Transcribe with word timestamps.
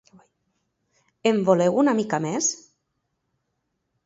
En 1.31 1.43
voleu 1.49 1.77
una 1.83 1.95
mica 2.01 2.21
més? 2.27 2.51